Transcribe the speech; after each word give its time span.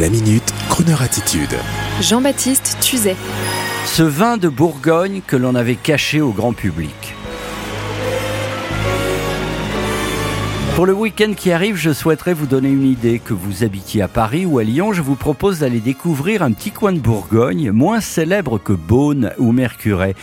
La 0.00 0.08
minute, 0.08 0.54
Kroneur 0.70 1.02
attitude. 1.02 1.54
Jean-Baptiste 2.00 2.78
Tuzet. 2.80 3.14
Ce 3.84 4.02
vin 4.02 4.38
de 4.38 4.48
Bourgogne 4.48 5.20
que 5.26 5.36
l'on 5.36 5.54
avait 5.54 5.74
caché 5.74 6.22
au 6.22 6.30
grand 6.30 6.54
public. 6.54 7.14
Pour 10.74 10.86
le 10.86 10.94
week-end 10.94 11.34
qui 11.36 11.52
arrive, 11.52 11.76
je 11.76 11.92
souhaiterais 11.92 12.32
vous 12.32 12.46
donner 12.46 12.70
une 12.70 12.86
idée. 12.86 13.18
Que 13.18 13.34
vous 13.34 13.62
habitiez 13.62 14.00
à 14.00 14.08
Paris 14.08 14.46
ou 14.46 14.58
à 14.58 14.64
Lyon, 14.64 14.94
je 14.94 15.02
vous 15.02 15.16
propose 15.16 15.58
d'aller 15.58 15.80
découvrir 15.80 16.42
un 16.42 16.52
petit 16.52 16.70
coin 16.70 16.92
de 16.92 16.98
Bourgogne, 16.98 17.70
moins 17.72 18.00
célèbre 18.00 18.56
que 18.56 18.72
Beaune 18.72 19.32
ou 19.36 19.52
Mercurey. 19.52 20.14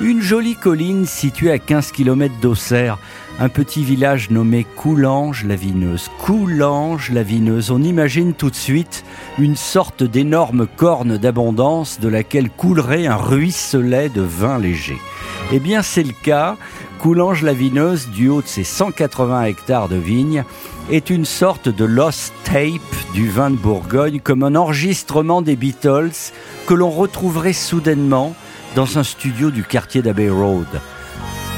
Une 0.00 0.22
jolie 0.22 0.56
colline 0.56 1.04
située 1.04 1.50
à 1.50 1.58
15 1.58 1.92
km 1.92 2.34
d'Auxerre. 2.40 2.96
Un 3.38 3.50
petit 3.50 3.84
village 3.84 4.30
nommé 4.30 4.66
Coulanges-la-Vineuse. 4.76 6.10
Coulanges-la-Vineuse. 6.20 7.70
On 7.70 7.82
imagine 7.82 8.32
tout 8.32 8.50
de 8.50 8.56
suite 8.56 9.04
une 9.38 9.56
sorte 9.56 10.02
d'énorme 10.02 10.66
corne 10.66 11.18
d'abondance 11.18 12.00
de 12.00 12.08
laquelle 12.08 12.48
coulerait 12.48 13.06
un 13.06 13.16
ruisselet 13.16 14.08
de 14.08 14.22
vin 14.22 14.58
léger. 14.58 14.96
Eh 15.52 15.60
bien, 15.60 15.82
c'est 15.82 16.02
le 16.02 16.12
cas. 16.12 16.56
Coulanges-la-Vineuse, 16.98 18.08
du 18.08 18.28
haut 18.28 18.42
de 18.42 18.46
ses 18.46 18.64
180 18.64 19.44
hectares 19.44 19.88
de 19.88 19.96
vignes, 19.96 20.44
est 20.90 21.10
une 21.10 21.24
sorte 21.24 21.68
de 21.68 21.84
lost 21.84 22.32
tape 22.44 23.12
du 23.14 23.28
vin 23.28 23.50
de 23.50 23.56
Bourgogne, 23.56 24.20
comme 24.20 24.42
un 24.42 24.56
enregistrement 24.56 25.40
des 25.40 25.54
Beatles 25.54 26.32
que 26.66 26.74
l'on 26.74 26.90
retrouverait 26.90 27.52
soudainement 27.52 28.34
dans 28.74 28.98
un 28.98 29.04
studio 29.04 29.50
du 29.50 29.62
quartier 29.62 30.02
d'Abbey 30.02 30.28
Road. 30.28 30.66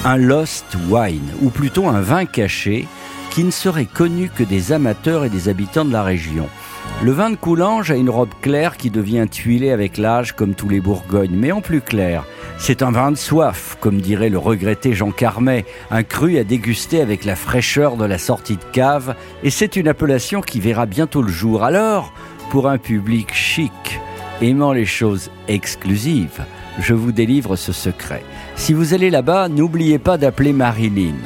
Un 0.05 0.17
lost 0.19 0.77
wine, 0.89 1.31
ou 1.41 1.49
plutôt 1.49 1.89
un 1.89 2.01
vin 2.01 2.27
caché, 2.27 2.87
qui 3.31 3.43
ne 3.43 3.51
serait 3.51 3.87
connu 3.87 4.29
que 4.29 4.45
des 4.45 4.73
amateurs 4.73 5.25
et 5.25 5.31
des 5.31 5.49
habitants 5.49 5.85
de 5.85 5.93
la 5.93 6.03
région. 6.03 6.49
Le 7.03 7.13
vin 7.13 7.31
de 7.31 7.37
Coulanges 7.37 7.91
a 7.91 7.97
une 7.97 8.11
robe 8.11 8.35
claire 8.43 8.77
qui 8.77 8.91
devient 8.91 9.27
tuilée 9.31 9.71
avec 9.71 9.97
l'âge 9.97 10.33
comme 10.33 10.55
tous 10.55 10.69
les 10.69 10.83
Bourgognes, 10.83 11.35
mais 11.35 11.51
en 11.51 11.63
plus 11.63 11.81
clair. 11.81 12.25
C'est 12.59 12.83
un 12.83 12.91
vin 12.91 13.11
de 13.11 13.17
soif, 13.17 13.79
comme 13.81 14.03
dirait 14.03 14.29
le 14.29 14.37
regretté 14.37 14.93
Jean 14.93 15.11
Carmet, 15.11 15.65
un 15.91 16.03
cru 16.03 16.37
à 16.37 16.45
déguster 16.45 17.01
avec 17.01 17.25
la 17.25 17.37
fraîcheur 17.37 17.97
de 17.97 18.05
la 18.05 18.19
sortie 18.19 18.59
de 18.59 18.65
cave, 18.73 19.15
et 19.43 19.49
c'est 19.49 19.77
une 19.77 19.89
appellation 19.89 20.43
qui 20.43 20.61
verra 20.61 20.85
bientôt 20.85 21.23
le 21.23 21.33
jour. 21.33 21.65
Alors, 21.65 22.13
pour 22.51 22.69
un 22.69 22.77
public 22.77 23.33
chic, 23.33 23.73
aimant 24.43 24.75
les 24.75 24.85
choses 24.85 25.31
exclusives, 25.49 26.45
je 26.81 26.93
vous 26.93 27.13
délivre 27.13 27.57
ce 27.57 27.73
secret. 27.73 28.23
Si 28.57 28.75
vous 28.75 28.93
allez 28.93 29.09
là-bas, 29.09 29.49
n'oubliez 29.49 29.99
pas 29.99 30.19
d'appeler 30.19 30.53
Marilyn. 30.53 31.17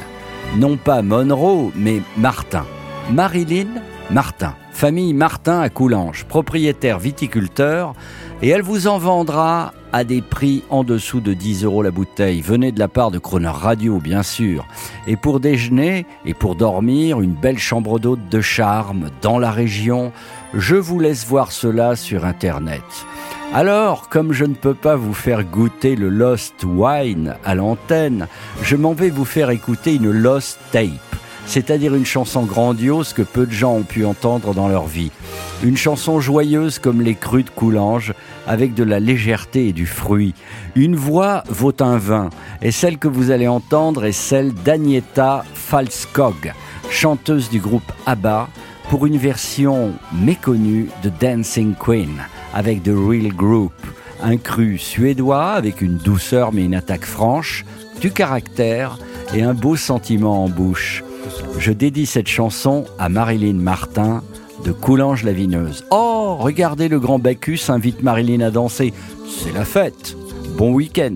Non 0.55 0.77
pas 0.77 1.01
Monroe, 1.01 1.73
mais 1.75 2.01
Martin. 2.15 2.65
Marilyn 3.11 3.67
Martin, 4.09 4.53
famille 4.85 5.15
Martin 5.15 5.61
à 5.61 5.69
Coulanges, 5.69 6.25
propriétaire 6.25 6.99
viticulteur, 6.99 7.95
et 8.43 8.49
elle 8.49 8.61
vous 8.61 8.85
en 8.85 8.99
vendra 8.99 9.73
à 9.91 10.03
des 10.03 10.21
prix 10.21 10.61
en 10.69 10.83
dessous 10.83 11.21
de 11.21 11.33
10 11.33 11.63
euros 11.63 11.81
la 11.81 11.89
bouteille. 11.89 12.39
Venez 12.41 12.71
de 12.71 12.77
la 12.77 12.87
part 12.87 13.09
de 13.09 13.17
Croner 13.17 13.47
Radio, 13.47 13.97
bien 13.97 14.21
sûr. 14.21 14.67
Et 15.07 15.15
pour 15.15 15.39
déjeuner 15.39 16.05
et 16.23 16.35
pour 16.35 16.53
dormir, 16.53 17.19
une 17.19 17.33
belle 17.33 17.57
chambre 17.57 17.97
d'hôte 17.97 18.29
de 18.29 18.41
charme 18.41 19.09
dans 19.23 19.39
la 19.39 19.49
région. 19.49 20.11
Je 20.53 20.75
vous 20.75 20.99
laisse 20.99 21.25
voir 21.25 21.51
cela 21.51 21.95
sur 21.95 22.23
Internet. 22.23 22.83
Alors, 23.55 24.07
comme 24.07 24.33
je 24.33 24.45
ne 24.45 24.53
peux 24.53 24.75
pas 24.75 24.95
vous 24.95 25.15
faire 25.15 25.43
goûter 25.43 25.95
le 25.95 26.09
Lost 26.09 26.63
Wine 26.63 27.37
à 27.43 27.55
l'antenne, 27.55 28.27
je 28.61 28.75
m'en 28.75 28.93
vais 28.93 29.09
vous 29.09 29.25
faire 29.25 29.49
écouter 29.49 29.95
une 29.95 30.11
Lost 30.11 30.59
Tape 30.71 31.14
c'est-à-dire 31.47 31.95
une 31.95 32.05
chanson 32.05 32.43
grandiose 32.43 33.13
que 33.13 33.21
peu 33.21 33.45
de 33.45 33.51
gens 33.51 33.73
ont 33.73 33.83
pu 33.83 34.05
entendre 34.05 34.53
dans 34.53 34.67
leur 34.67 34.85
vie. 34.85 35.11
Une 35.63 35.77
chanson 35.77 36.19
joyeuse 36.19 36.79
comme 36.79 37.01
les 37.01 37.15
crus 37.15 37.45
de 37.45 37.49
Coulanges, 37.49 38.13
avec 38.47 38.73
de 38.73 38.83
la 38.83 38.99
légèreté 38.99 39.67
et 39.69 39.73
du 39.73 39.85
fruit. 39.85 40.33
Une 40.75 40.95
voix 40.95 41.43
vaut 41.49 41.75
un 41.79 41.97
vin, 41.97 42.29
et 42.61 42.71
celle 42.71 42.97
que 42.97 43.07
vous 43.07 43.31
allez 43.31 43.47
entendre 43.47 44.05
est 44.05 44.11
celle 44.11 44.53
d'Agneta 44.53 45.43
Falskog, 45.53 46.53
chanteuse 46.89 47.49
du 47.49 47.59
groupe 47.59 47.91
ABBA, 48.05 48.47
pour 48.89 49.05
une 49.05 49.17
version 49.17 49.93
méconnue 50.13 50.89
de 51.03 51.09
Dancing 51.19 51.73
Queen, 51.73 52.21
avec 52.53 52.83
The 52.83 52.91
Real 52.93 53.33
Group. 53.33 53.73
Un 54.21 54.37
cru 54.37 54.77
suédois 54.77 55.51
avec 55.51 55.81
une 55.81 55.97
douceur 55.97 56.53
mais 56.53 56.63
une 56.63 56.75
attaque 56.75 57.05
franche, 57.05 57.65
du 57.99 58.11
caractère 58.11 58.97
et 59.33 59.41
un 59.41 59.53
beau 59.53 59.75
sentiment 59.75 60.43
en 60.43 60.49
bouche. 60.49 61.04
Je 61.57 61.71
dédie 61.71 62.05
cette 62.05 62.27
chanson 62.27 62.85
à 62.99 63.09
Marilyn 63.09 63.55
Martin 63.55 64.23
de 64.65 64.71
Coulanges-la-Vineuse. 64.71 65.85
Oh, 65.91 66.37
regardez 66.39 66.87
le 66.87 66.99
grand 66.99 67.19
Bacchus 67.19 67.69
invite 67.69 68.03
Marilyn 68.03 68.41
à 68.41 68.51
danser. 68.51 68.93
C'est 69.27 69.53
la 69.53 69.65
fête. 69.65 70.15
Bon 70.57 70.73
week-end. 70.73 71.15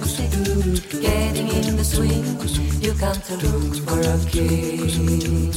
Getting 0.00 1.48
in 1.48 1.76
the 1.76 1.84
swing, 1.84 2.24
you 2.80 2.92
come 2.94 3.20
to 3.20 3.36
look 3.36 3.76
for 3.86 4.00
a 4.00 4.18
king. 4.30 5.52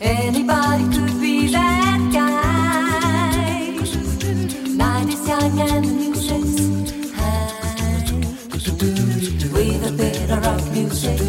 Anybody 0.00 0.84
could 0.94 1.20
be 1.20 1.48
that 1.52 2.10
guy. 2.12 3.76
Night 4.76 5.08
is 5.08 5.28
young 5.28 5.60
and 5.60 5.96
music's 5.96 7.12
high. 7.12 8.04
With 9.52 9.86
a 9.86 9.92
bit 9.96 10.30
of 10.30 10.44
rock 10.44 10.64
music, 10.72 11.20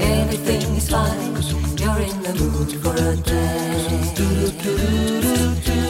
everything 0.00 0.76
is 0.76 0.88
fine. 0.90 1.32
You're 1.76 2.00
in 2.00 2.22
the 2.22 2.34
mood 2.40 2.70
for 2.82 2.94
a 2.94 3.16
dance. 3.16 4.18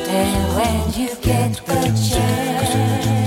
And 0.09 0.55
when 0.57 0.93
you 1.01 1.15
get 1.23 1.55
the 1.67 1.81
chance, 2.11 3.22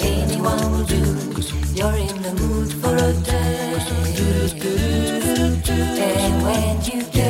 anyone 0.00 0.72
will 0.72 0.84
do. 0.84 1.02
You're 1.74 1.96
in 1.96 2.22
the 2.22 2.32
mood 2.40 2.72
for 2.80 2.94
a 2.96 3.12
dance. 3.22 3.90
And 5.98 6.42
when 6.42 6.74
you 6.84 7.02
get 7.12 7.29